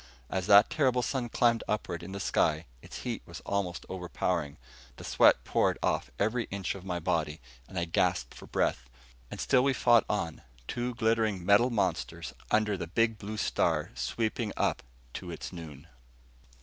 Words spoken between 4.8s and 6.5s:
The sweat poured off every